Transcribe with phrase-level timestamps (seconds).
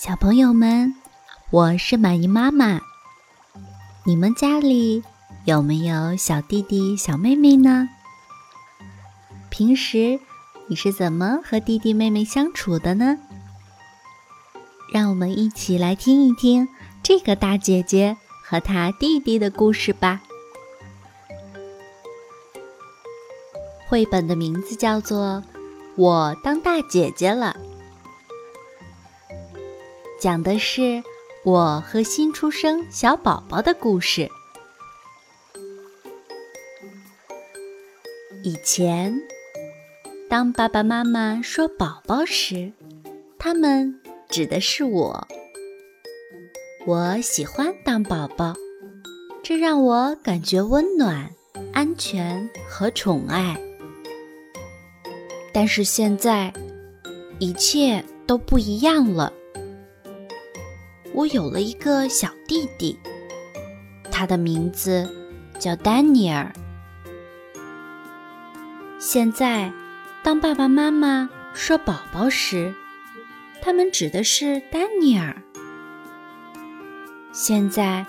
[0.00, 0.94] 小朋友们，
[1.50, 2.80] 我是满意妈妈。
[4.04, 5.02] 你们家里
[5.44, 7.88] 有没有小弟弟、小妹妹呢？
[9.50, 10.20] 平时
[10.68, 13.18] 你是怎么和弟弟妹妹相处的呢？
[14.92, 16.68] 让我们一起来听一听
[17.02, 20.20] 这个大姐姐和她弟弟的故事吧。
[23.88, 25.42] 绘本的名字叫做
[25.96, 27.56] 《我当大姐姐了》。
[30.20, 31.00] 讲的是
[31.44, 34.28] 我和新出生小宝宝的故事。
[38.42, 39.16] 以前，
[40.28, 42.72] 当爸爸妈妈说“宝宝”时，
[43.38, 45.28] 他们指的是我。
[46.84, 48.54] 我喜欢当宝宝，
[49.44, 51.30] 这让我感觉温暖、
[51.72, 53.56] 安全和宠爱。
[55.54, 56.52] 但是现在，
[57.38, 59.32] 一切都不一样了。
[61.14, 62.98] 我有了一个小弟弟，
[64.10, 65.08] 他的名字
[65.58, 66.52] 叫丹尼尔。
[68.98, 69.72] 现在，
[70.22, 72.74] 当爸爸妈妈说“宝宝”时，
[73.62, 75.42] 他们指的是丹尼尔。
[77.32, 78.04] 现在，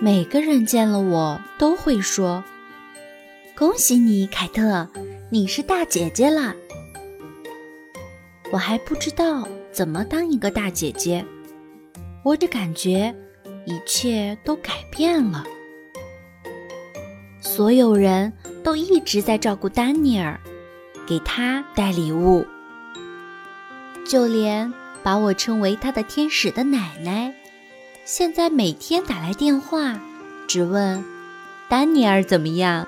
[0.00, 2.42] 每个人见了我都会说
[3.56, 4.88] ：“恭喜你，凯特，
[5.30, 6.54] 你是大姐姐了。”
[8.50, 11.24] 我还不知道怎么当一个大姐姐。
[12.22, 13.14] 我只感觉
[13.64, 15.44] 一切都改变了。
[17.40, 20.38] 所有人都一直在照顾丹尼尔，
[21.06, 22.46] 给他带礼物，
[24.06, 27.32] 就连把我称为他的天使的奶奶，
[28.04, 29.98] 现在每天打来电话，
[30.46, 31.04] 只问
[31.68, 32.86] 丹尼尔怎么样。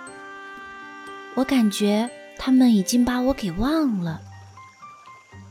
[1.35, 4.21] 我感觉他们已经把我给忘了。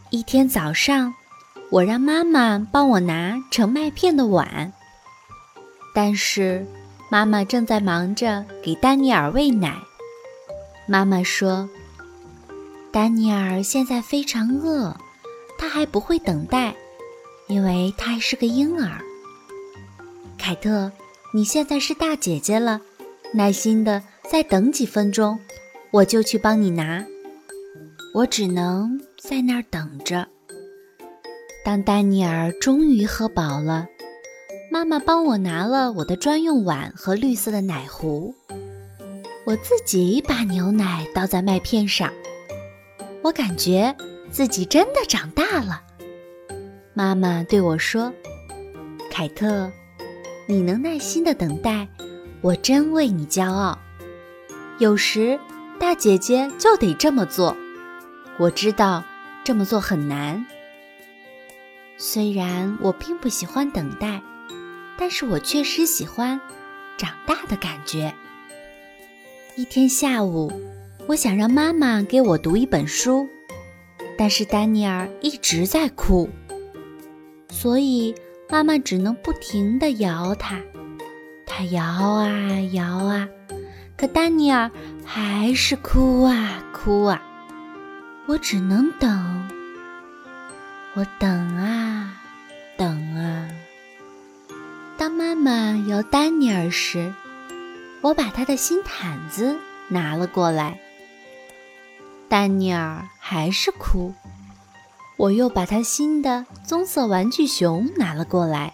[0.09, 1.14] 一天早上。
[1.71, 4.73] 我让妈妈帮我拿盛麦片的碗，
[5.93, 6.65] 但是
[7.11, 9.77] 妈妈正在忙着给丹尼尔喂奶。
[10.87, 11.69] 妈妈说
[12.91, 14.97] ：“丹尼尔现在非常饿，
[15.59, 16.75] 他还不会等待，
[17.47, 18.99] 因为他还是个婴儿。”
[20.39, 20.91] 凯特，
[21.31, 22.81] 你现在是大姐姐了，
[23.31, 25.39] 耐心的再等几分钟，
[25.91, 27.05] 我就去帮你拿。
[28.15, 30.27] 我只能在那儿等着。
[31.69, 33.85] 当丹尼尔终于喝饱了，
[34.71, 38.33] 妈妈帮我拿了我的专用碗和绿色的奶壶，
[39.45, 42.11] 我自己把牛奶倒在麦片上，
[43.21, 43.95] 我感觉
[44.31, 45.83] 自己真的长大了。
[46.95, 48.11] 妈妈对我说
[49.11, 49.71] ：“凯特，
[50.47, 51.87] 你能耐心的等待，
[52.41, 53.77] 我真为你骄傲。
[54.79, 55.39] 有时
[55.79, 57.55] 大姐姐就得这么做，
[58.39, 59.03] 我知道
[59.43, 60.43] 这么做很难。”
[62.02, 64.21] 虽然我并不喜欢等待，
[64.98, 66.39] 但是我确实喜欢
[66.98, 68.15] 长大的感觉。
[69.58, 70.49] 一天下午，
[71.08, 73.27] 我想让妈妈给我读一本书，
[74.17, 76.30] 但是丹尼尔一直在哭，
[77.49, 78.15] 所以
[78.49, 80.58] 妈妈只能不停地摇他。
[81.45, 82.30] 他摇啊
[82.71, 83.27] 摇啊，
[83.98, 84.71] 可丹尼尔
[85.04, 87.21] 还是哭啊哭啊。
[88.26, 89.58] 我只能等。
[90.99, 92.11] 我等啊，
[92.76, 93.48] 等啊。
[94.98, 97.14] 当妈妈摇丹尼尔时，
[98.02, 99.58] 我把他的新毯子
[99.88, 100.77] 拿了过来。
[102.27, 104.14] 丹尼尔还是哭。
[105.15, 108.73] 我又把他新的棕色玩具熊拿了过来。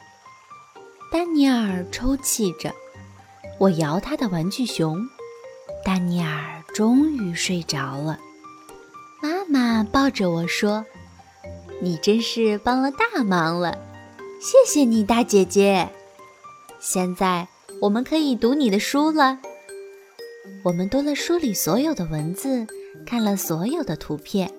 [1.12, 2.74] 丹尼尔抽泣着。
[3.60, 5.08] 我摇他的玩具熊，
[5.84, 8.18] 丹尼尔终于睡着了。
[9.22, 10.84] 妈妈抱着我说。
[11.86, 13.78] 你真是帮了大忙了，
[14.42, 15.88] 谢谢你，大姐姐。
[16.80, 17.48] 现在
[17.80, 19.38] 我们可以读你的书了。
[20.64, 22.66] 我们读了书里所有的文字，
[23.06, 24.52] 看了所有的图片，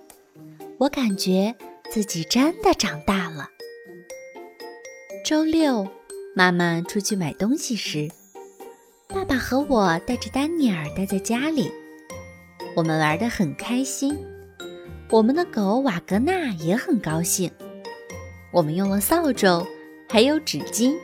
[0.78, 1.52] 我感觉
[1.90, 3.50] 自己真的长大了。
[5.24, 5.88] 周六，
[6.32, 8.08] 妈妈出去买东西时，
[9.08, 11.72] 爸爸和我带着丹尼尔待在家里，
[12.76, 14.16] 我们玩得很开心。
[15.08, 17.48] 我们的狗瓦格纳也很高兴。
[18.50, 19.64] 我们用了扫帚，
[20.08, 20.96] 还有纸巾。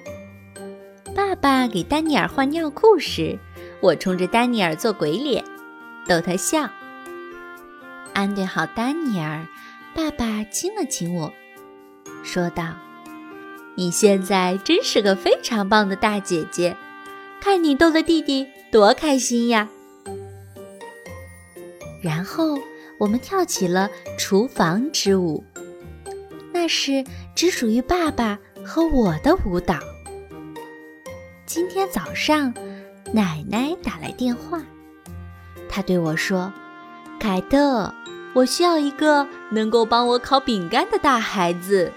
[1.14, 3.38] 爸爸给丹尼尔换尿裤时，
[3.80, 5.44] 我冲着丹尼尔做鬼脸，
[6.08, 6.68] 逗他笑。
[8.12, 9.46] 安顿好丹尼尔，
[9.94, 11.32] 爸爸亲了亲我，
[12.24, 12.74] 说道
[13.76, 16.76] ：“你现在真是个非常棒的大姐姐，
[17.40, 19.68] 看你逗的弟弟多开心呀！”
[22.02, 22.58] 然后。
[23.02, 25.42] 我们跳起了厨房之舞，
[26.52, 27.04] 那是
[27.34, 29.76] 只属于爸爸和我的舞蹈。
[31.44, 32.54] 今天早上，
[33.12, 34.62] 奶奶打来电话，
[35.68, 36.52] 她对我说
[37.18, 37.92] ：“凯特，
[38.34, 41.92] 我需要一个能够帮我烤饼干的大孩子。”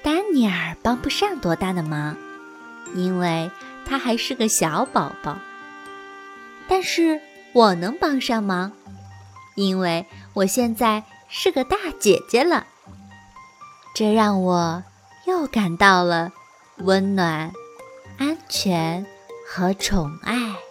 [0.00, 2.16] 丹尼尔帮不上多大的忙，
[2.94, 3.50] 因为
[3.84, 5.40] 他还是个小宝宝。
[6.68, 7.20] 但是
[7.52, 8.70] 我能帮上忙，
[9.54, 12.66] 因为我现在是个大姐姐了。
[13.94, 14.82] 这让我
[15.26, 16.32] 又感到了
[16.78, 17.52] 温暖、
[18.18, 19.06] 安全
[19.46, 20.61] 和宠爱。